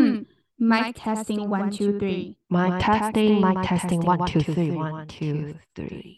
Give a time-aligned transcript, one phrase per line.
[0.00, 0.24] 嗯
[0.58, 6.16] ，mic testing one two three，mic testing mic testing one two three one two three。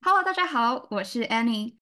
[0.00, 1.76] Hello，大家好，我是 Annie。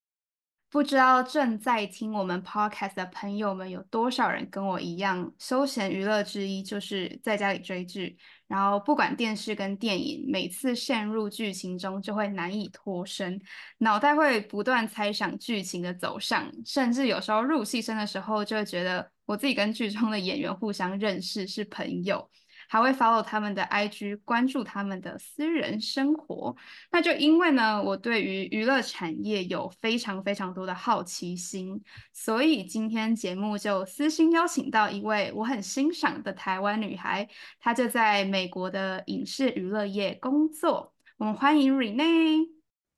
[0.70, 13.38] 不知道正在听我们 podcast 的朋友们有多少人跟我一样，休闲娱乐之一就是在家里追剧，然后不管电视跟电影，每次陷入剧情中就会难以脱身，
[13.78, 22.28] 脑袋会不断猜想剧情的走向，甚至有时候入戏深的时候就会觉得我自己跟剧中的演员互相认识是朋友。
[22.68, 26.56] 还会 follow 他们的 IG，关注他们的私人生活。
[26.90, 31.82] 那就因为呢，我对于娱乐产业有非常非常多的好奇心，
[32.14, 37.28] 所以今天节目就私心邀请到一位我很欣赏的台湾女孩，
[37.60, 40.94] 她就在美国的影视娱乐业工作。
[41.18, 42.48] 我们欢迎 Rene。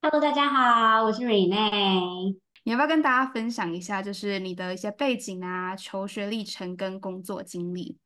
[0.02, 2.43] Hello，大家好，我是 Rene。
[2.64, 7.98] 你要不要跟大家分享一下，就是你的一些背景啊、求学历程跟工作经历？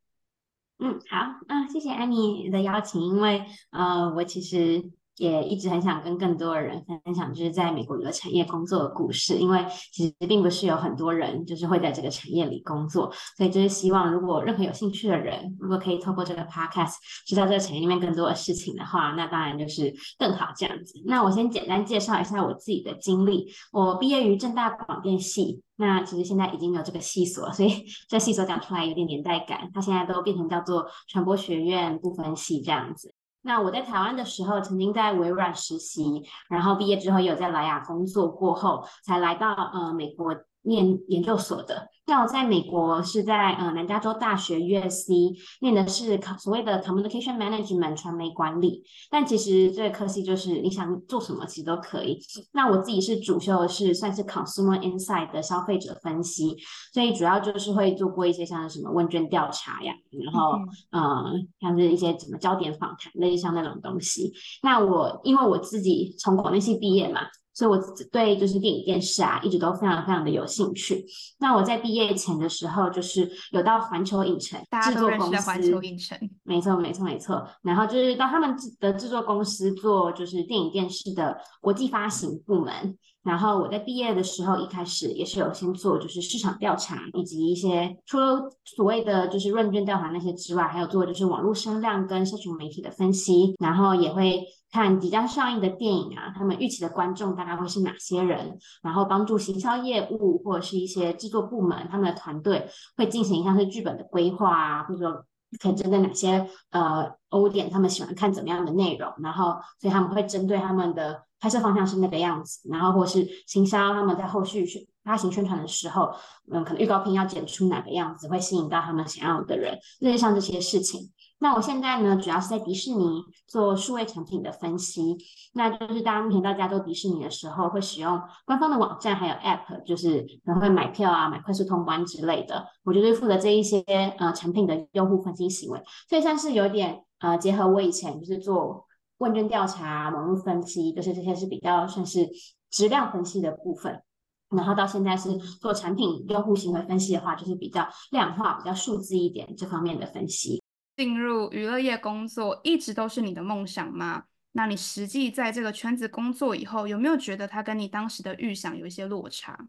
[0.78, 4.90] 嗯，好，嗯，谢谢安妮的邀请，因为呃，我其实。
[5.18, 16.94] 也一直很想跟更多的人分享，就是在美国娱乐产业工作的故事，因为其实并不是有很多人就是会在这个产业里工作，所以就是希望如果任何有兴趣的人，如果可以透过这个 podcast
[17.26, 21.02] 知道这个产业里面更多的事情的话，那当然就是更好这样子。
[21.04, 33.14] 那我先简单介绍一下我自己的经历，我毕业于正大广电系，那其实现在已经有这个系所，所以 这系所讲出来有点年代感，它现在都变成叫做传播学院不分系这样子。
[33.48, 40.36] 那我在台湾的时候，曾经在微软实习，然后毕业之后有在莱雅工作过后，才来到呃美国
[40.68, 41.88] 念研究所的。
[42.06, 52.18] 那我在美国是在呃南加州大学 USC 念的是所谓的 Communication Management 传媒管理，但其实这个科系就是你想做什么其实都可以。
[52.52, 56.56] 那我自己是主修的是算是 Consumer Insight 的消费者分析，
[56.94, 59.92] 所以主要就是会做过一些像什么问卷调查呀，
[60.24, 60.52] 然后
[60.92, 64.32] 嗯、呃、像是一些什么焦点访谈类似像那种东西。
[64.62, 67.20] 那我因为我自己从广电系毕业嘛。
[67.58, 67.76] 所以我
[68.12, 71.04] 对就是电影电视啊，一直都非常非常的有兴趣。
[71.40, 77.44] 那我在毕业前的时候，就是有到环球影城制作公司，环球影城，没错没错没错。
[77.62, 82.96] 然后就是到他们的制作公司做就是电影电视的国际发行部门。
[83.28, 94.42] 然后我在毕业的时候，一开始也是有先做就是市场调查，以及一些除了所谓的就是问卷调查那些之外，还有做就是网络声量跟社群媒体的分析，然后也会。
[94.70, 98.58] 看即将上映的电影啊，他们预期的观众大概会是哪些人？
[98.82, 105.24] 然后帮助行销业务或者是一些制作部门，他们的团队会进行像是剧本的规划啊，或者说
[105.60, 116.10] 可以针对哪些呃欧点，他们喜欢看怎么样的内容，然后所以他们会针对他们的拍摄方向是那个样子，然后或是行销他们在后续去发行宣传的时候，
[116.52, 121.10] 嗯，可能预告片要剪出哪个样子，会吸引到他们想要的人，类似像这些事情。
[121.40, 125.16] 那我现在呢，主要是在迪士尼做数位产品的分析。
[125.54, 132.66] 那就是大家目前大家都迪士尼的时候，会使用官方的网站，还有 App，就是可能会买票啊、买快速通关之类的。
[132.82, 133.80] 我就是负责这一些
[134.18, 138.86] 呃产品的用户分析行为，所以算是有点呃结合我以前就是做
[139.18, 142.28] 问卷调查、网络分析，就是这些是比较算是
[142.70, 144.02] 质量分析的部分。
[144.50, 150.60] 然后到现在是做产品用户行为分析的话，就是比较量化、比较数字一点这方面的分析。
[150.98, 154.24] 进入娱乐业工作一直都是你的梦想吗？
[154.50, 159.68] 那你实际在这个圈子工作以后，有没有觉得它跟你当时的预想有一些落差？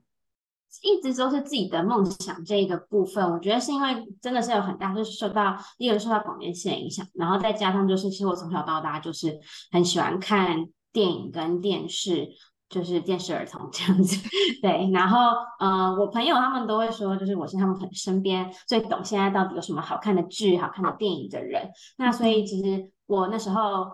[0.81, 9.39] 一直都是自己的梦想这个部分，我觉得是因为真的是有很大，就是受到第一个受到广电系的影响，然后再加上就是其实我从小到大就是
[9.72, 12.29] 很喜欢看电影跟电视。
[12.69, 14.16] 就是电视儿童这样子，
[14.62, 15.18] 对，然后，
[15.59, 21.69] 呃，我朋友他们都会说，就是我是他们很身边最懂现在到底有什么好看的剧、好看的电影的人。
[21.97, 23.85] 那所以其实我那时候。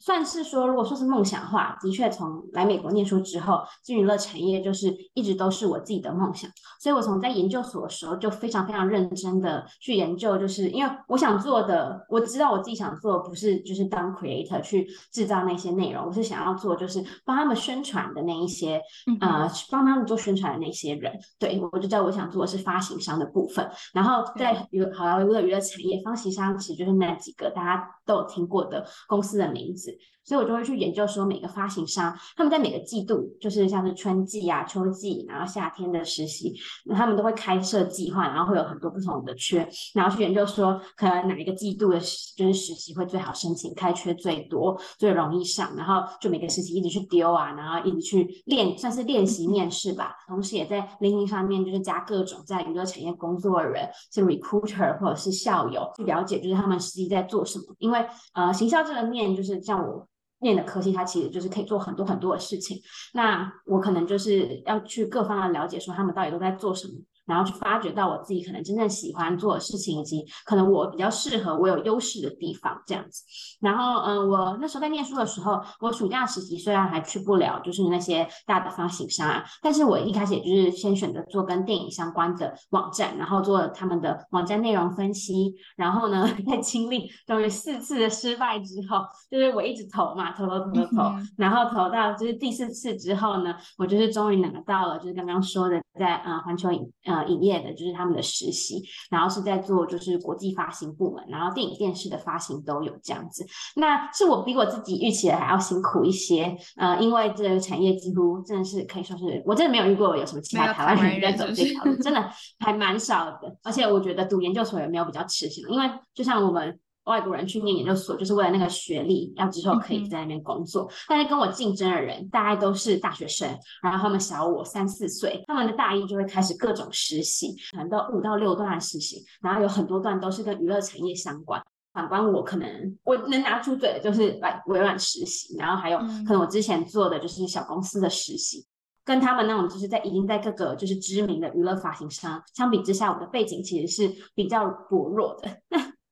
[0.00, 6.48] 算是说，如果说是梦想的话，的确从来美国念书之后，进娱乐产业就是一直都是我自己的梦想。
[6.80, 18.80] 所以我从在研究所的时候就非常非常认真的去研究，就是因为我想做的，我知道我自己想做的不是就是当 creator 去制造那些内容，我是想要做就是帮他们宣传的那一些，
[19.20, 21.12] 呃，帮他们做宣传的那些人。
[21.40, 23.68] 对，我就知道我想做的是发行商的部分。
[23.92, 29.87] 然后在娱好莱坞的娱乐产业，发行商其实就是那几个大家都有听过的公司的名字。
[30.24, 36.54] 所以我就会去研究说每个发行商他们在每个季度，就是像是春季啊、秋季，然后夏天的实习，
[36.94, 41.98] 他们都会开设计划，然后会有很多不同的缺，然后去研究说可能哪一个季度的
[42.36, 50.14] 就是实习会最好申请，开缺最多、最容易上，然后就每个实习一直去丢啊，然后一直去练，算是练习面试吧。
[50.26, 57.64] 同时也在 LinkedIn 上面就是加各种在娱乐产业工作的人，是 recruiter 或者是校友，去了解就是他们实际在做什么。
[57.78, 58.04] 因为
[58.34, 60.08] 呃，行销这个面就是像我
[60.40, 62.78] 念的科系，它其实就是可以做很多很多的事情。
[63.14, 66.94] 那我可能就是要去各方的了解，说他们到底都在做什么。
[67.28, 73.22] 然后去发掘到我自己可能真正喜欢做的事情，以及可能我比较适合、我有优势的地方这样子。
[73.60, 85.54] 然后，嗯、呃，我那时候在念书的时候，我暑假实习虽然还去不了，就是那些大的发行商啊，但是我一开始也就是先选择做跟电影相关的网站，然后做他们的网站内容分析。
[85.76, 97.18] 然后呢， 在经历终于四次的失败之后，就是我一直投嘛，投投投投投，然后投到就是第四次之后呢，我就是终于拿到了，就是刚刚说的在呃环球影呃。
[97.28, 103.44] 影业的就是他们的实习，然后是在做就是国际发行部门，然后电影电视的发行都有这样子。
[103.76, 112.30] 那是我比我自己预期的还要辛苦一些，呃，因为这个产业几乎真的是可以说是我真的没有遇过有什么其他台湾人在走这条路，真的
[112.60, 113.54] 还蛮少的。
[113.62, 116.78] 而且我觉得读研究所也没有比较吃香，因为就像我们。
[117.08, 120.84] 外国人去念研究所，就是为了那个学历，要之后可以在那边工作。
[120.84, 123.48] 嗯、但是跟我竞争的人，大概都是大学生，
[123.82, 131.60] 然后他们小我三四岁，他们的大一就会开始各种实习，可能都五到六段实习，然后有很多段都是跟娱乐产业相关。
[131.94, 138.64] 反观我，可能我能拿出嘴的就是来微软实习，然后还有可能我之前做的就是小公司的实习，嗯、
[139.04, 145.50] 跟他们那种就是在已经在各个就是知名的娱乐发行商相比之下，我的背景其实是比较薄弱的。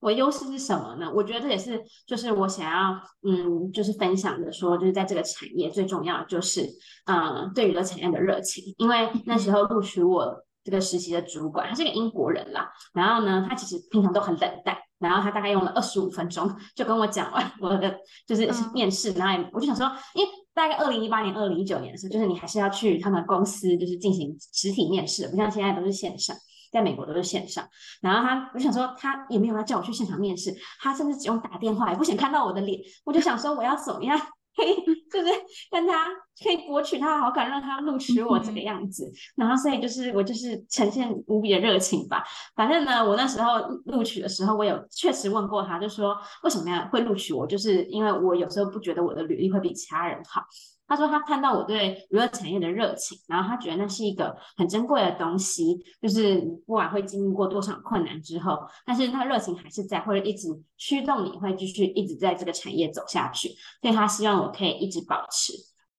[0.07, 1.11] 我优势是什么呢？
[1.13, 2.97] 我觉得这也是，就是我想要，
[3.29, 6.63] 嗯，就是分享的说，就是在这个产业最重要的就是，
[7.07, 8.73] 嗯，对娱乐产业的热情。
[8.79, 10.33] 因为那时候录取我
[10.63, 17.99] 这个实习的主管，他是个英国人啦，然后呢，他其实平常都很冷淡，然后他大概用了二十五分钟就跟我讲完我的
[18.29, 26.37] 就是面试，然后我就想说，因为大概二零一八年、二零一九年的时候，就是你还是要去他们公司就是进行实体面试，不像现在都是线上。
[26.73, 27.67] 在美国都是线上，
[28.01, 32.81] 然后他，我想说他也没有要叫我去现场面试，他甚至只用打电话，也不想看到我的脸。
[33.05, 34.19] 我就想说我要怎么样
[34.57, 34.75] 可以，
[35.13, 35.31] 就是
[35.71, 36.07] 跟他
[36.43, 39.11] 可以博取他的好感，让他录取我这个样子。
[39.37, 42.25] 然后所以就是我就是呈现无比的热情吧。
[42.55, 50.43] 反正呢，我那时候录取的时候，我有确实问过他，就说为什么要会录取我，就是因为我有时候不觉得我的履历会比其他人好。
[50.87, 63.49] 他说他看到我对娱乐产业的热情，然后他觉得那是一个很珍贵的东西，就是不管会经历过多少困难之后，但是他热情还是在，或者一直驱动你会继续一直在这个产业走下去，
[63.81, 65.53] 所以他希望我可以一直保持，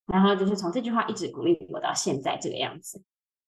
[0.05, 3.03] 然后就是从这句话一直鼓励我到现在这个样子。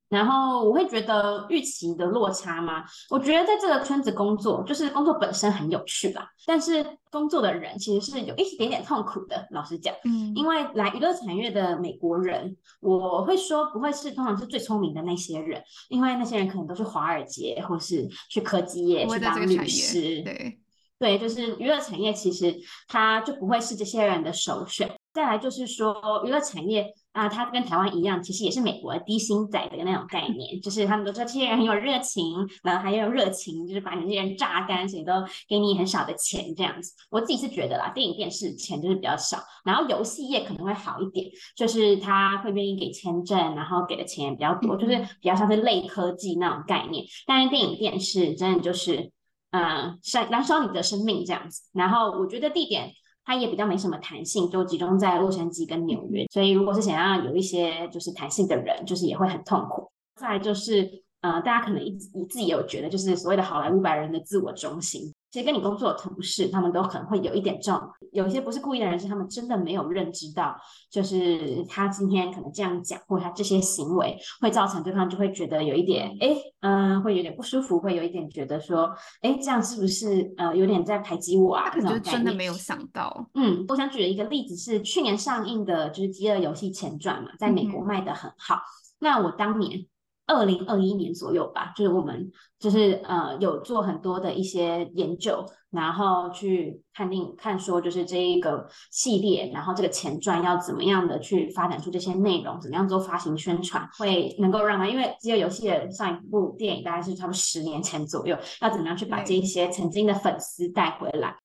[0.10, 2.84] 然后我会觉得预期的落差吗？
[3.10, 9.48] 我觉得在这个圈子工作，就是工作本身很有趣吧，但是工作的人其实是有一点点痛苦的。
[9.52, 20.60] 老实讲，嗯，因为来娱乐产业的美国人，我会说不会是通常是最聪明的那些人，因为那些人可能都是华尔街或是去科技业去当律师，对，
[20.98, 22.56] 对，就是娱乐产业其实
[22.88, 24.90] 他就不会是这些人的首选。
[25.14, 26.94] 再来就是说娱乐产业。
[27.12, 32.24] 啊，它跟台湾一样，其实也是美国的低薪仔的那种概念，就是他们都说这些人很有热情，
[32.64, 35.12] 然后还要有热情，就是把你这些人榨干，所以都
[35.48, 36.94] 给你很少的钱这样子。
[37.10, 41.26] 我自己是觉得啦，电影电视钱就是比较少，然后游戏业可能会好一点，
[41.58, 47.04] 就是他会愿意给签证，然后给的钱也比较多，就是比较像是类科技那种概念。
[47.26, 49.12] 但是电影电视真的就是，
[49.50, 51.64] 嗯，燃燃烧你的生命这样子。
[51.74, 52.94] 然后我觉得地点。
[53.26, 59.88] 它也比较没什么弹性，就集中在洛杉矶跟纽约，所以如果是想要有一些就是弹性的人，就是也会很痛苦。
[60.16, 65.14] 再来就是，呃，大家可能一直自己也有觉得，就是所谓的好莱坞白人的自我中心。
[65.32, 67.82] 其实跟你工作的同事，他们都可能会有一点这种，
[68.12, 70.56] 有一些不是故意的人，是他们真的没有认知到，
[70.90, 78.90] 就是他今天可能这样讲，或他这些行为会造成对方就会觉得有一点，哎，嗯，会有点不舒服，会有一点觉得说，
[79.22, 81.66] 哎，这样是不是呃有点在排挤我啊？
[81.66, 83.30] 他可能就真的没有想到。
[83.36, 88.56] 嗯，我想举的一个例子是去年上映的，就是《饥饿游戏前传》嘛，在美国卖的很好。
[88.56, 88.60] 嗯、
[89.00, 89.86] 那我当年。
[90.30, 111.36] 二零二一年左右吧，就是我们就是呃有做很多的一些研究，然后去判定看说就是这一个系列，然后这个前传要怎么样的去发展出这些内容，怎么样做发行宣传，会能够让它，因为饥饿游戏的上一部电影大概是差不多十年前左右，要怎么样去把这一些曾经的粉丝带回来。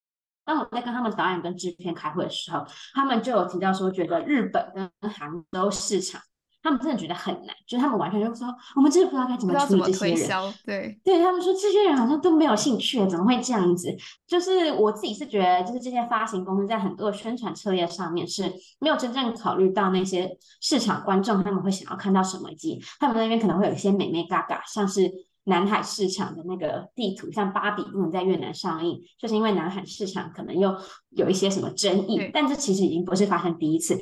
[0.45, 6.21] 当我在跟他们导演跟制片开会的时候，他们就有提到说，觉得日本跟韩洲市场。
[6.65, 10.55] 他们真的觉得很难，就是他们完全就说，我们真的不知道该怎么处理这些人。
[10.65, 13.95] 对，对他们说，这些人好像都没有兴趣，怎么会这样子？
[14.27, 25.13] 就是我自己是觉得，就是这些发行公司在很多的宣传策略上面是没有真正考虑到那些市场观众他们会想要看到什么，以及他们那边可能会有一些美眉嘎嘎，像是。
[25.47, 30.75] 南海市场的那个地图，像芭比不能在越南上映，就是因为南海市场可能又
[31.11, 32.31] 有一些什么争议。
[32.33, 33.95] 但这其实已经不是发生第一次，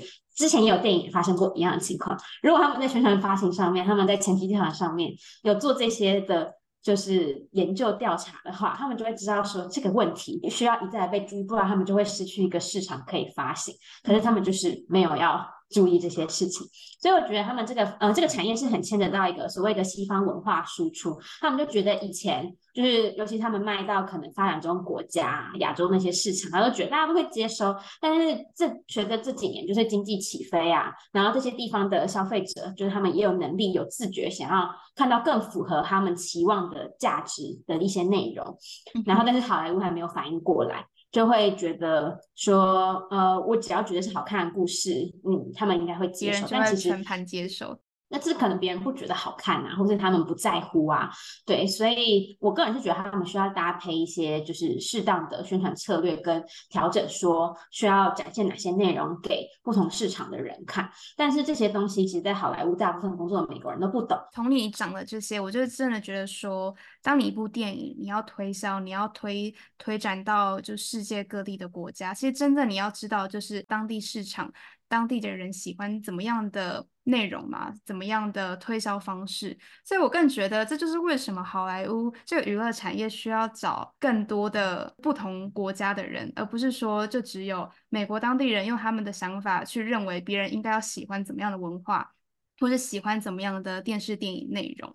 [0.42, 2.18] 之前也有电影发生过一样的情况。
[2.42, 5.12] 如果他们在宣传发行上面，他们在前期调查上面
[5.44, 13.72] 有做这些的，就是研究调查的话，他们就会知道说这个问题需要一再被注意，不然他们就会失去一个市场可以发行。
[14.02, 15.46] 可是他们就是没有要。
[15.72, 16.66] 注意这些事情，
[17.00, 21.18] 所以我觉得他们这个呃这个产业是很牵扯到一个所谓的西方文化输出。
[21.40, 27.74] 他们就觉得以前就是，尤其他们卖到可能发展中国家、亚洲那些市场，他就觉得大家都会接收。
[28.00, 38.56] 但是这随着这几年就是经济起飞啊，然后这些地方的消费者就是他们也有能力、有自觉，想要看到更符合他们期望的价值的一些内容。
[39.04, 40.86] 然后，但是好莱坞还没有反应过来。
[41.12, 47.78] 就会觉得说，呃，我只要觉得是好看的故事，嗯，他们应该会接受，但其实全盘接受。
[48.12, 51.11] 那这可能别人不觉得好看啊，或是他们不在乎啊，
[51.47, 60.90] 对，所以我个人是觉得他们需要搭配一些就是适当的宣传策略跟调整，说需要展现哪些内容给不同市场的人看。
[61.16, 64.19] 但是这些东西其实，在好莱坞大部分工作的美国人都不懂。
[64.35, 74.52] 从你讲的这些，我就真的觉得说，当你一部电影你要推销，你要推推展到就世界各地的国家，其实真的你要知道就是当地市场。
[74.92, 77.72] 当地的人喜欢怎么样的内容嘛？
[77.82, 79.56] 怎么样的推销方式？
[79.82, 92.12] 所以我更觉得这就是为什么好莱坞这个娱乐产业需要找更多的不同国家的人，而不是说就只有美国当地人用他们的想法去认为别人应该要喜欢怎么样的文化，
[92.61, 94.94] 或是喜欢怎么样的电视电影内容。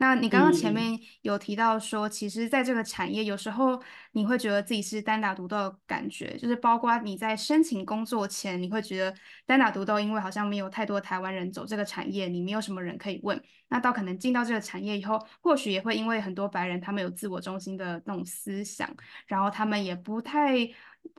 [0.00, 9.12] 那你刚刚前面有提到说，其实在这个产业，有时候你会觉得自己是单打独斗的感觉，就是包括你在申请工作前，你会觉得
[9.44, 13.42] 单打独斗，因为好像没有太多台湾人走这个产业，你没有什么人可以问。
[13.70, 18.88] 那到可能进到这个产业以后，或许也会因为很多白人他们有自我中心的那种思想，
[19.26, 20.56] 然后他们也不太，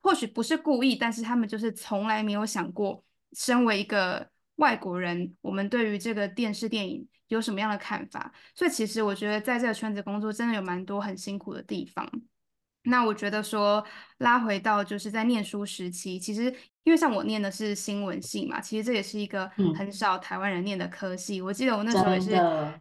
[0.01, 7.05] 或许不是故意，但是他们就是从来没有想过，身为一个外国人，我们对于这个电视电影。
[7.29, 8.31] 有什么样的看法？
[8.53, 12.07] 所以其实我觉得在这个圈子工作真的有蛮多很辛苦的地方。
[12.83, 13.85] 那我觉得说
[14.19, 16.43] 拉回到就是在念书时期，其实
[16.85, 21.39] 因为像我念的是新闻系嘛，其实这也是一个很少台湾人念的科系。
[21.39, 22.31] 嗯、我记得我那时候也是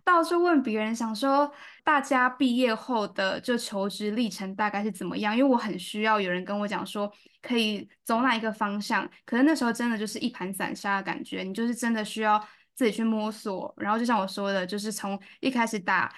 [0.05, 1.53] 到处问别人，想说
[1.85, 7.13] 大家毕业后的就求职历程大概是怎么样，因为我很需要有人跟我讲说
[7.43, 9.07] 可以走哪一个方向。
[9.27, 12.43] 可是那时候真的就是一盘散沙的感觉，你就是真的需要。
[12.79, 16.15] 自己去摸索，然后就像我说的，就是从一开始打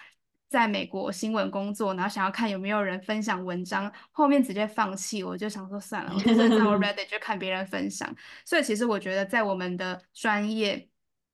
[0.51, 8.15] 在美国新闻工作，然后想要看有没有人分享文章，后面直接放弃，我就想说算了，我就在我 Reddit 就看别人分享。
[8.45, 10.87] 所以其实我觉得，在我们的专业，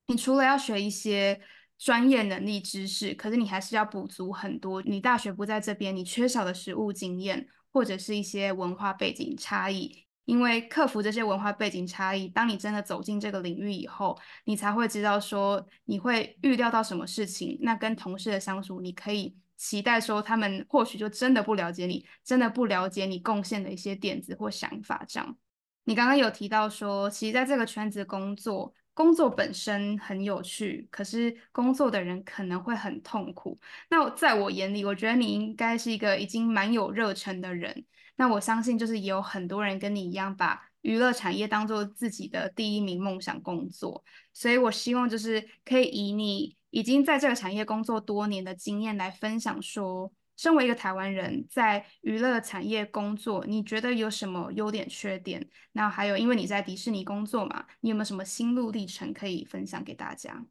[0.06, 1.40] 你除了要学一些
[1.76, 10.05] 专业能力知识，可是你还是要补足很多你大学不在这边，你缺少的实务经验，或者是一些文化背景差异。
[10.26, 17.56] 因为克服这些文化背景差异，当你真的走进这个领域以后，你才会知道说你会预料到什么事情。
[17.62, 25.04] 那跟同事的相处，你可以期待说他们或许就真的不了解你，真的不了解你贡献的一些点子或想法。
[25.08, 25.36] 这样，
[25.84, 33.58] 你刚刚有提到说，其实在这个圈子工作，工作本身很有趣，可是工作的人可能会很痛苦。
[33.88, 37.86] 那在我眼里，我觉得你应该是一个已经蛮有热忱的人。
[38.16, 44.02] 那我相信，就是也有很多人跟你一样，把娱乐产业当做自己的第一名梦想工作。
[44.32, 55.46] 所以我希望，就是可以以你已经在这个产业工作多年的经验来分享，说，身为一个台湾人在娱乐产业工作，你觉得有什么优点、缺点？
[55.72, 60.44] 那还有，因为你在迪士尼工作嘛，你有没有什么心路历程可以分享给大家？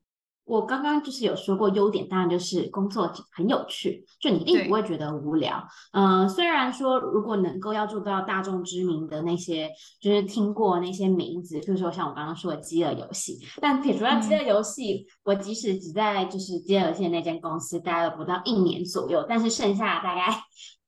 [0.46, 5.62] 我刚刚就是有说过，优点当然就是工作很有趣，就你一定不会觉得无聊。
[5.92, 20.44] 嗯、呃，虽然说如果能够要做到大众知名的那些，就是听过那些名字，就是说像我刚刚说的饥饿游戏，但撇除掉饥饿游戏，我即使只在就是饥饿游戏那间公司待了不到一年左右，但是剩下大概。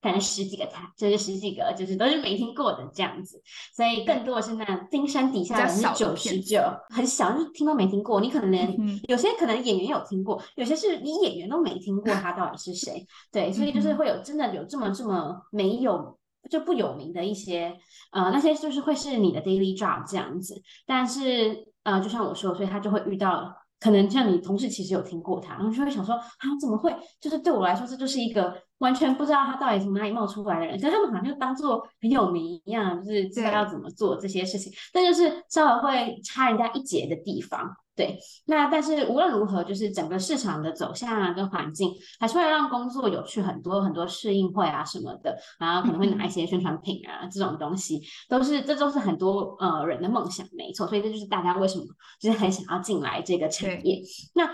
[0.07, 3.41] 可能十几个台，就是十几个，就是都是没听过的这样子，
[3.75, 8.21] 所以更多的是那冰山底下的是九十九，很小，就是听都没听过。
[8.21, 13.05] 你可能连、嗯、有些可能演员有听过，有些是你演员都没听过他到底是谁。
[13.31, 16.17] 对，所以就是会有真的有这么这么没有
[16.49, 17.77] 就不有名的一些
[18.11, 23.53] 呃那些就是会是你的 daily job 这样子，但是呃就像我说，所以他就会遇到。
[23.79, 26.91] 可能像你同事其实有听过他，然后就会想说啊，怎么会？
[27.21, 30.79] 就是对我来说，这就是一个完全不知道他到底从哪里冒出来的人。
[30.79, 34.71] 可是他们好像就当做很有名一样，就是知道要怎么做这些事情。
[34.93, 37.75] 但就是稍微会差人家一截的地方。
[37.95, 38.15] 对，
[38.45, 50.85] 那但是无论如何，就是整个市场的走向啊，跟环境，还是会让工作有趣很多很多试映会啊什么的，然后可能会拿一些宣传品啊、嗯、这种东西，都是这都是很多呃人的梦想，没错。
[50.85, 51.85] 所以这就是大家为什么
[52.21, 53.99] 就是很想要进来这个产业。
[54.35, 54.47] 那。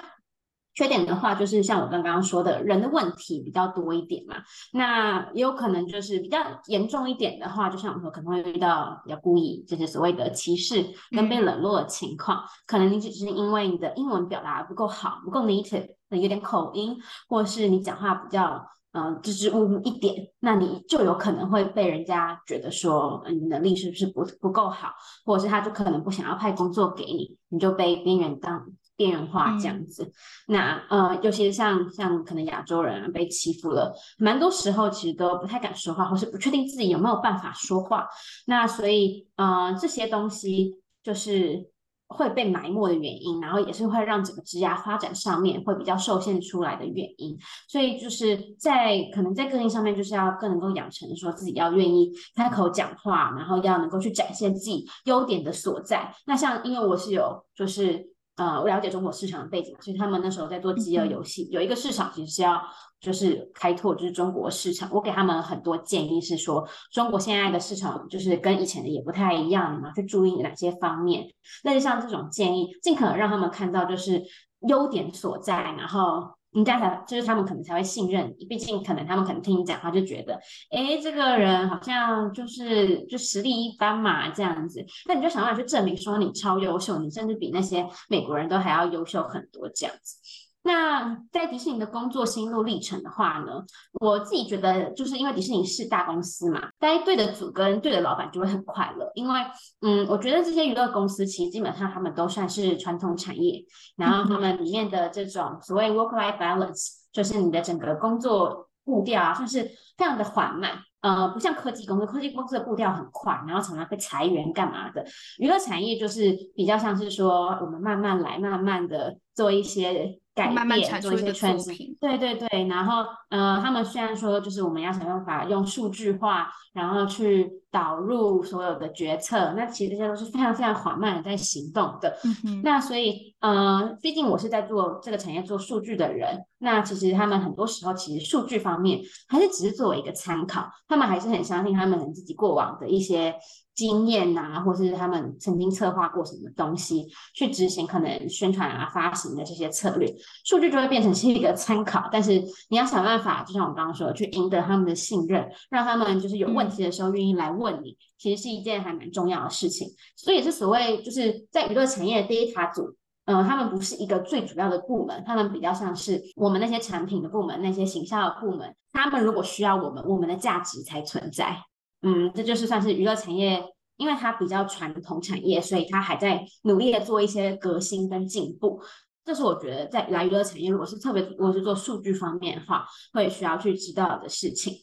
[0.76, 4.38] 缺点的话，就是像我刚刚说的，人的问题比较多一点嘛。
[4.72, 12.40] 那也有可能就是比较严重一点的话，就像我们说，可能会遇到比较故意，就是所谓的歧视跟被冷落的情况。
[12.40, 24.90] 嗯、可能你只是因为你的英文表达不够好，不够 native，有点口音，或是你讲话比较嗯、呃、支支吾吾一点，那你就有可能会被人家觉得说，你能力是不是不不够好，
[25.24, 28.66] 或者是他就可能不想要派工作给你，你就被边缘当。
[28.96, 30.12] 边缘化这样子，嗯、
[30.48, 38.08] 那呃，尤其是像像可能亚洲人啊被欺负了，蛮多时候其实都不太敢说话，或是不确定自己有没有办法说话。
[38.46, 41.68] 那所以呃，这些东西就是
[42.08, 47.36] 会被埋没的原因，然后也是会让整个职涯发展上面会比较受限出来的原因。
[47.68, 56.14] 所以就是在可能在个性上面，就是要更能够养成说自己要愿意开口讲话，然后要能够去展现自己优点的所在。
[56.28, 58.13] 那像因为我是有就是。
[58.36, 62.62] 呃，我了解中国市场的背景，所以他们那时候在做饥饿游戏，嗯、有一个市场其实是要
[63.00, 64.90] 就是开拓，就是中国市场。
[64.92, 71.26] 我给他们很多建议，是说中国现在的市场就是跟以前的也不太一样嘛，去注意哪些方面。
[71.64, 74.24] 那就像这种建议，尽可能让他们看到就是
[74.68, 76.36] 优点所在，然后。
[76.54, 80.34] 人家才就是他们可能才会信任你，毕竟可能他们可能听你讲话就觉得，
[80.70, 90.18] 哎，这个人好像就是就实力一般嘛这样子，那你就想办法去证明说你超优秀，你甚至比那些美国人都还要优秀很多这样子。
[90.64, 93.64] 那在迪士尼的工作心路历程的话呢，
[94.00, 99.12] 我自己觉得就是因为迪士尼是大公司嘛，待对的组跟对的老板就会很快乐。
[99.14, 99.40] 因为
[99.82, 103.64] 嗯，我觉得这些娱乐公司其实基本上他们都算是传统产业，
[103.98, 109.64] 然后他们里面的这种所谓 work-life balance，就是你的整个工作步调啊，算是
[109.98, 110.72] 非常的缓慢。
[111.02, 115.06] 呃，不像科技公司，科技公司的步调很快，然后常常被裁员干嘛的。
[115.38, 120.20] 娱乐产业就是比较像是说，我们慢慢来，慢慢的做一些。
[120.36, 132.18] 改变，慢慢产出一些创新，对对对，然后呃，他们虽然说就是我们要想办法用数据化，然后去导入所有的决策，那其实这些都是非常非常缓慢的在行动的。
[132.64, 143.36] 那所以呃，毕竟我是在做这个产业做数据的人，那其实他们很多时候其实数据方面还是只是作为一个参考，他们还是很相信他们自己过往的一些。
[143.76, 150.08] 经验啊，或是他们曾经策划过什么东西，去执行可能宣传啊、发行的这些策略，
[150.46, 152.08] 数据就会变成是一个参考。
[152.12, 159.88] 但是你要想办法，就像我刚刚说的，去赢得他们的信任，让他们就是有问题的时候愿意来问你，其实是一件还蛮重要的事情。
[160.16, 168.76] 所以也是所谓就是在娱乐产业的 data 组，呃，他们不是一个最主要的部门，他们比较像是我们那些产品的部门、那些行销的部门。
[168.92, 171.58] 他们如果需要我们，我们的价值才存在。
[172.04, 173.64] 嗯，这就是算是娱乐产业，
[173.96, 178.82] 因为它比较传统产业，所以它还在努力的做一些革新跟进步。
[179.26, 184.74] 这是我觉得在来娱乐产业，如果是特别如果是做数据方面的话，会需要去知道的事情。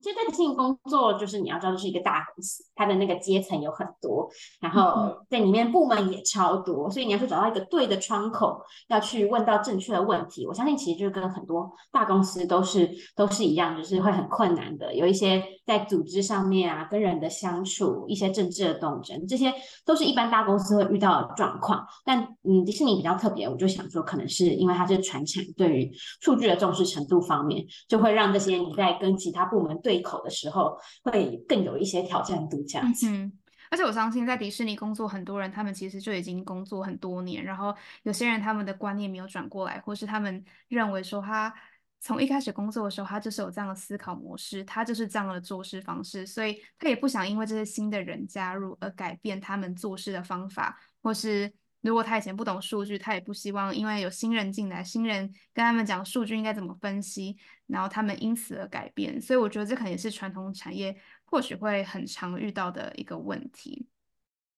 [0.00, 10.46] 其实在迪士尼工作，就是你要知道，这是一个大公司，它的那个阶层有很多，然后在里面部门也超多，所以你要去找到一个对的窗口，要去问到正确的问题。
[10.46, 19.52] 我相信其实就跟很多大公司都是都是一样，就是会很困难的，有一些在组织上面啊，跟人的相处，一些政治的斗争，这些
[19.84, 21.86] 都是一般大公司会遇到的状况。
[22.06, 29.78] 但嗯，迪士尼比较特别，我就想说，可能是因为它是传产，对于数据的重视程度方面，就会让这些你在跟其他部门。
[29.82, 33.06] 对口的时候会更有一些挑战度这样子。
[33.08, 33.30] 嗯，
[33.70, 41.54] 而且我相信在迪士尼工作很多人，他们其实就已经工作很多年，然后有些人他们的观念没有转过来，或是他们认为说他
[42.00, 51.52] 从一开始工作的时候，他就是有这样的思考模式，他就是这样的做事方式，所以他也不想因为这些新的人加入而改变他们做事的方法，或是。
[51.80, 57.36] 如果他以前不懂数据，他也不希望因为有新人进来，新人跟他们讲数据应该怎么分析，
[57.68, 59.22] 然后他们因此而改变。
[59.22, 63.86] 所以我觉得这可能也是传统产业或许会很常遇到的一个问题。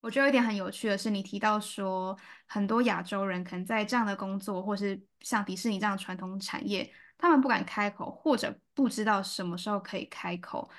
[0.01, 10.71] 我觉得有一点很有趣的是，你提到说很多亚洲人可能在这样的工作，或是像迪士尼这样的传统产业，他们不敢开口，或者不知道什么时候可以开口。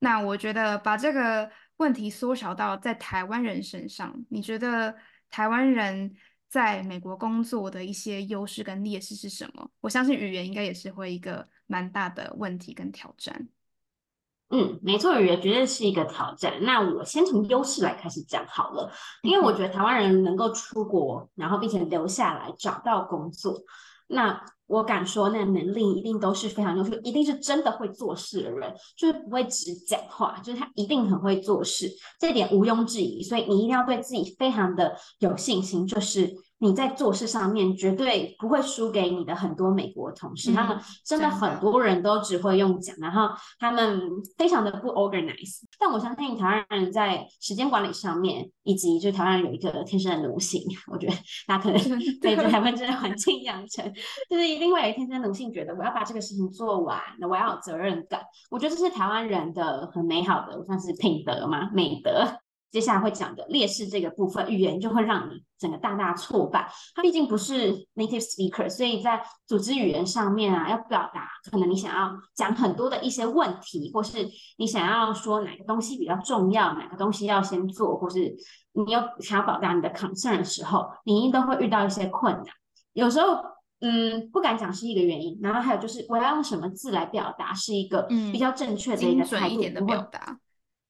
[0.00, 4.94] 那我觉得把这个问题缩小到在台湾人身上，你觉得
[5.30, 6.14] 台湾人
[6.48, 9.70] 在美国工作的一些优势跟劣势是什么？
[9.80, 13.48] 我相信语言应该也是会一个蛮大的问题跟挑战。
[14.50, 16.54] 嗯，没错，语言绝对是一个挑战。
[16.62, 18.90] 那我先从优势来开始讲好了，
[19.22, 23.58] 因为我觉得台湾人能够出国，然后并且留下来找到工作，
[24.06, 24.44] 那。
[24.68, 33.22] 我敢说，那能力一定都是非常优秀，一定是真的会做事的人，就是不会只讲话，就是他一定很会做事，这点毋庸置疑。
[33.22, 36.34] 所以你一定要对自己非常的有信心，就是。
[36.58, 44.00] 你在做事上面绝对不会输给你的很多美国同事，嗯、他们真的很多人都只会用讲，然后他们
[44.36, 45.60] 非常的不 organize。
[45.78, 51.12] 但我相信台湾人在时间管理上面，以及就台湾人有一个天生的奴性，我觉得
[51.46, 51.80] 大家可能
[52.20, 53.92] 对台湾这个环境养成，
[54.28, 58.20] 就是一定会有一天生奴性，觉得我要把这个事情做完，那我要有责任感。
[58.50, 62.26] 我觉得这是台湾人的很美好的，算是品德嘛，美德。
[62.70, 66.70] 接下来会讲的劣势这个部分，语言就会让你整个大大挫败。
[66.94, 74.28] 它毕竟不是 native speaker，所以在组织语言上面啊，要表达可能你想要讲很多的一些问题，或是
[74.58, 78.36] 你想要说哪个东西比较重要，哪个东西要先做，或是
[78.72, 82.44] 你有想要表达你的 concern 的时候，你一定都会遇到一些困难。
[82.92, 83.38] 有时候，
[83.80, 85.38] 嗯，不敢讲是一个原因。
[85.42, 90.36] 然后还有就是，我要用什么字来表达是一个比较正确的一个态度，精准一点的表达。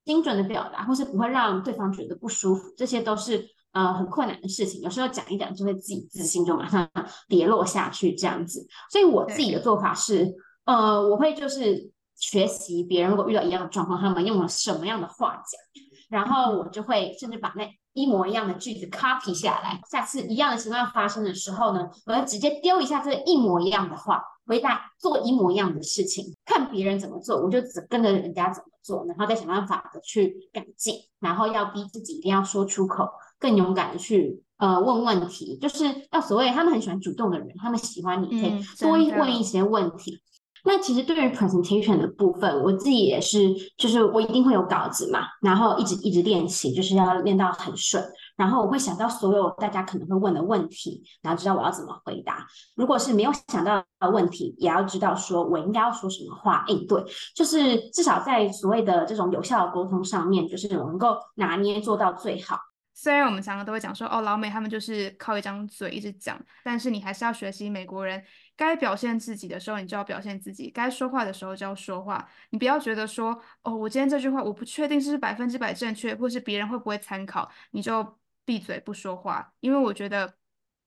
[0.09, 4.81] 精准的表达，或是不会让对方觉得不舒服，这些都是呃很困难的事情。
[4.81, 6.89] 有时候讲一讲，就会自己自信就马上
[7.29, 8.67] 跌落下去这样子。
[8.91, 15.61] 所以我自己的做法是，呃，我会就是学习别人如果遇到一样的状况，他们用了什么样的话讲，
[16.09, 19.79] 然后我就会甚至把那一模一样的句子 copy 下来。
[19.91, 24.23] 下次一样的情况发生的时候呢，我要直接丢一下这个一模一样的话。
[24.49, 26.35] 回答做一模一样的事情，
[26.69, 40.15] 看别人怎么做，我就只跟着人家怎么做，然后再想办法的去改进，然后要逼自己一定要说出口，更勇敢的去呃问问题，就是要所谓他们很喜欢主动的人，他们喜欢你可以多问一些问题。
[40.15, 40.21] 嗯、
[40.65, 48.05] 那其实对于 presentation 的部分，我自己也是，就是我一定会有稿子嘛，然后一直一直练习，就是要练到很顺。
[48.39, 52.47] 然后我会想到所有大家可能会问的问题，然后知道我要怎么回答。
[52.77, 57.05] 如果是没有想到的问题，也要知道说我应该要说什么话应对。
[57.35, 62.57] 就是至少在所谓的这种有效的沟通上面，就是能够拿捏做到最好。
[62.95, 68.23] 虽然我们常常都会讲说，哦，老美他们就是靠一张嘴一直讲，但是你还是要学习美国人，
[68.57, 72.29] 该表现自己的时候你就要表现自己，该说话的时候就要说话。
[72.51, 78.18] 你不要觉得说，哦，我今天这句话我不确定是不是百分之百正确，或是别人会不会参考，你就。
[78.49, 80.35] 闭嘴不说话，因为我觉得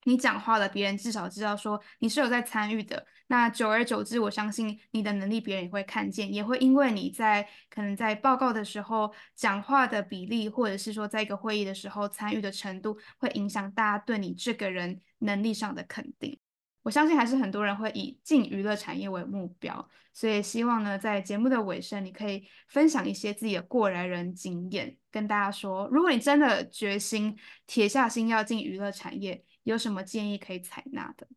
[0.06, 3.06] 你讲话了，别人至少知道说你是有在参与的。
[3.28, 16.39] 那久而久之，我相信你的能力别人也会看见，也会因为你在可能在报告的时候讲话的比例，或者是说在一个会议的时候参与的程度，会影响大家对你这个人能力上的肯定。
[16.84, 31.28] 我相信还是很多人会以进娱乐产业为目标，所以希望呢，在节目的尾声，你可以分享一些自己的过来人经验，跟大家说，如果你真的决心铁下心要进娱乐产业，有什么建议可以采纳的？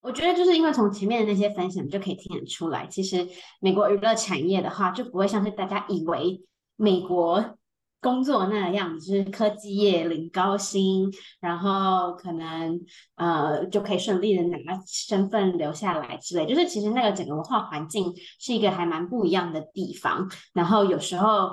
[0.00, 3.26] 我觉得就是因为从前面的那些分享就可以听得出来，其实
[3.60, 6.42] 美国娱乐产业的话，就不会像是大家以为
[6.76, 7.58] 美国。
[8.04, 12.78] 工作那样子，就是科技业领高薪，然后可能
[13.16, 16.46] 呃就可以顺利的拿身份留下来之类。
[16.46, 20.28] 就是其实那个整个文化环境是一个还蛮不一样的地方。
[20.52, 21.52] 然后有时候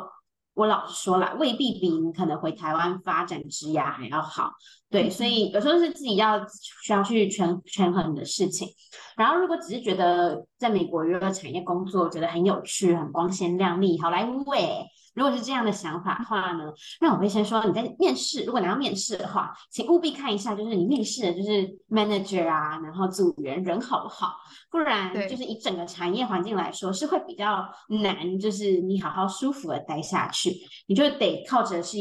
[0.53, 4.51] 我老实说了，未必比你可能回台湾发展职涯还要好。
[4.89, 6.45] 对，所以有时候是自己要
[6.83, 8.67] 需要去权权衡的事情。
[9.15, 14.85] 然后如果只是觉得在美国娱乐产业工作觉得很有趣、很光鲜亮丽、好莱坞诶。
[15.13, 24.35] 如果是这样的想法的话呢，那我会先说，你在面试，如果你要面试的话，请务必看一下，就是你面试的就是 manager 啊，然后组员人好不好？
[24.69, 27.67] 不然就是以整个产业环境来说，是会比较
[28.01, 30.55] 难，就是你好好舒服的待下去，
[30.87, 31.97] 你就得靠着是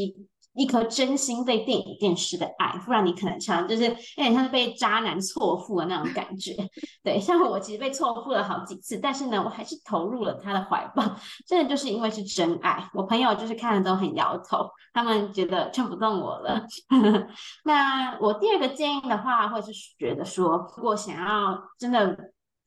[0.53, 0.65] 一。
[0.71, 6.55] 颗真心对电影电视的爱，不然你可能常就是有点像是被渣男错付的那种感觉。
[7.03, 11.03] 对，像我其实被错付了好几次，但是呢，我还是投入了他的怀抱，
[11.45, 12.89] 真的就是因为是真爱。
[12.93, 16.65] 我朋友就是看了都很摇头，他们觉得劝不动我了。
[17.65, 22.17] 那我第二个建议的话，会是觉得说，如果想要真的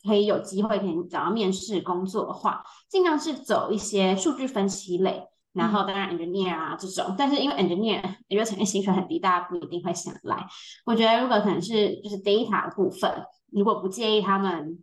[0.07, 5.25] 可以有机会可以找到面试工作的话，尽量是走一些数据分析类。
[5.55, 10.47] 然后当然 engineer 啊这种，但是因为 engineer 因为产业薪水很低，大家不一定会想来。
[10.85, 14.83] 我觉得如果可能是就是 data 的部分，如果不介意他们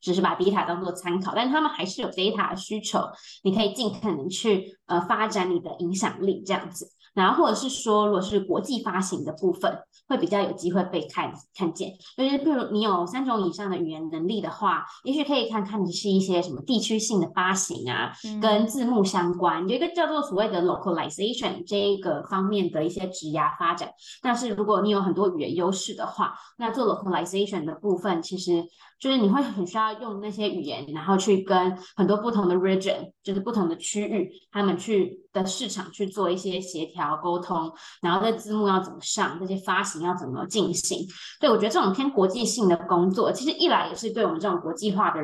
[0.00, 3.00] 只是把 data 当做参考，但他们还是有 data 的需求，
[3.44, 6.90] 你可以尽可能去呃发展你的影响力这样子。
[7.14, 11.92] 然后或者是说，如果是国际发行的部分，会比较有机会被看看见。
[12.16, 23.90] 就是比如你有三种以上的语言能力的话，也许可以看看你是一些什么地区性的发行啊，嗯、跟字幕相关，有一个叫做所谓的 localization 这一个方面的一些职涯发展。
[24.22, 28.64] 但是如果你有很多语言优势的话，那做 localization 的部分其实。
[29.00, 40.98] 就是你会很需要用那些语言，然后去跟很多不同的 region，就是不同的区域，他们去的市场去做一些协调沟通，然后这字幕要怎么上，这些发行要怎么进行。
[41.40, 45.20] 所以我觉得这种偏国际性的工作，其实一来也是对我们这种国际化的。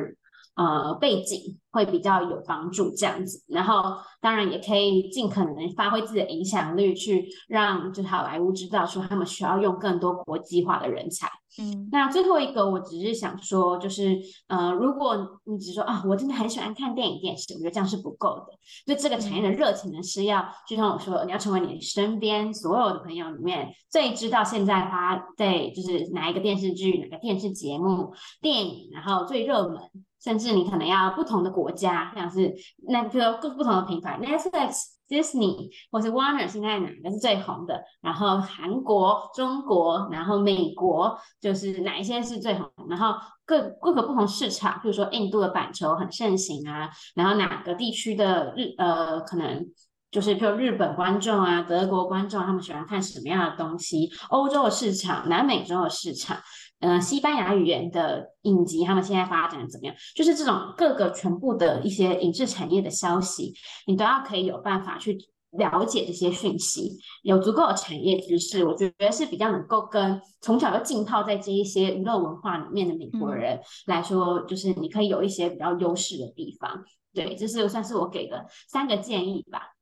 [0.57, 11.29] 呃，背景会比较有帮助，这样子，然后当然也可以尽可能发挥自己的影响力，去让就是好莱坞知道说他们需要用更多国际化的人才。
[11.59, 14.17] 嗯，那最后一个，我只是想说，就是
[14.47, 18.53] 呃，如果你只说啊，我真的很喜欢看电影电视，我觉得这样是不够的。
[18.85, 29.77] 对这个产业的热情呢，是要就像我说，你要成为你身边所有的朋友里面最知道现在他在就是哪一个电视剧、哪个电视节目、电影，然后最热门。
[30.19, 32.53] 甚至你可能要不同的国家，像是
[32.89, 37.81] 那个各不同的品牌，Netflix、Disney 或是 Warner，现在哪个是最红的？
[38.01, 42.95] 然后韩国、中国，然后美国，就是哪一些是最红的？
[42.95, 49.65] 然后各各个不同市场，比如说印度的板球很盛行啊，然后哪个地区的日呃可能
[50.11, 54.09] 就是比如日本观众啊、德国观众他们喜欢看什么样的东西？
[54.29, 56.37] 欧洲的市场、南美洲的市场。
[56.79, 59.95] 嗯、呃，西班牙语言的影集，他们现在发展的怎么样？
[60.15, 63.53] 就是这种各个全部的一些影视产业的消息，
[63.87, 65.17] 你都要可以有办法去
[65.51, 76.83] 了解这些讯息，有足够的产业知识，我觉得是比较能够跟从小就浸泡在这一些娱乐文化里面的美国人来说，就是你可以有一些比较优势的地方。
[77.13, 79.73] 对，这是算是我给的三个建议吧。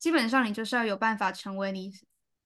[0.00, 1.92] 基本上，你就是要有办法成为你。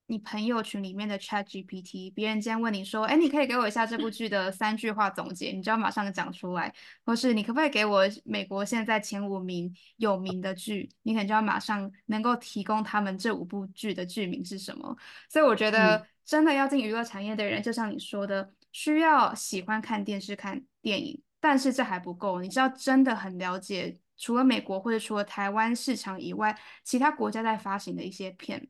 [0.06, 6.70] 你朋友群里面的 Chat GPT，别人今天问你说，哎，你可以给我一下这部剧的三句话总结，你就要马上讲出来；
[7.04, 14.94] 或是你可不可以给我美国现在前五名有名的剧，你可能就要马上能够提供他们这五部剧的剧名是什么。
[15.30, 28.68] 所以我觉得，真的要进娱乐产业的人，就像你说的，需要喜欢看电视、看电影，但是这还不够，你知道，真的很了解除了美国或者除了台湾市场以外，其他国家在发行的一些片。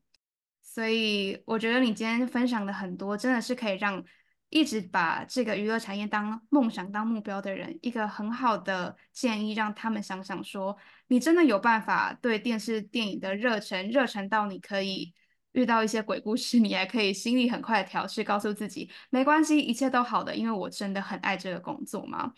[0.73, 4.03] 所以我觉得你今天分享的很多，真的是可以让
[4.49, 10.75] 一直把这个娱乐产业当梦想、当目标的人，一个很好的建议，让他们想想说，
[11.09, 15.13] 你真的有办法对电视电影的热忱，热忱到你可以
[15.51, 22.33] 遇到一些鬼故事， 你还可以心里很快的调试，告诉自己没关系，一切都好的，因为我真的很爱这个工作嘛。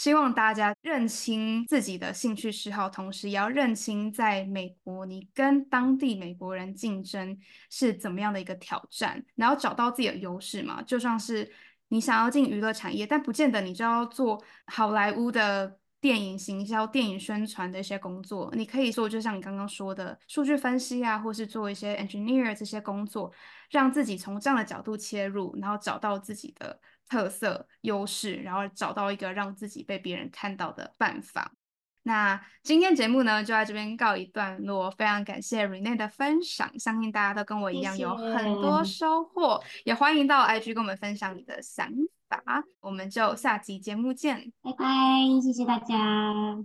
[0.00, 10.80] 希望大家认清自己的兴趣嗜好，同时也要认清在美国你跟当地美国人竞争是怎么样的一个挑战，然后找到自己的优势嘛。
[10.80, 11.52] 就像是
[11.88, 18.50] 你想要进娱乐产业，但不见得你就要做好莱坞的电影行销、电影宣传的一些工作。
[18.56, 23.30] 你可以做，就像你刚刚说的数据分析啊，或是做一些 engineer 这些工作，
[23.68, 26.80] 让自己从这样的角度切入，然后找到自己的。
[27.10, 31.52] 特色优势，然后找到一个让自己被别人看到的办法。
[32.04, 34.90] 那今天节目呢，就在这边告一段落。
[34.92, 39.60] 非常感谢 Renee 的分享，相信大家都跟我一样有很多收获。
[39.62, 39.82] 谢谢。
[39.86, 41.90] 也欢迎到 IG 跟我们分享你的想
[42.28, 42.64] 法。
[42.80, 44.86] 我们就下集节目见，拜拜，
[45.42, 46.64] 谢谢大家。